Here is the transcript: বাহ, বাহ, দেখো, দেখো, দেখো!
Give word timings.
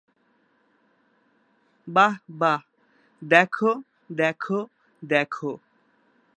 বাহ, 1.87 2.13
বাহ, 2.39 2.59
দেখো, 3.21 3.71
দেখো, 4.11 4.59
দেখো! 5.03 5.51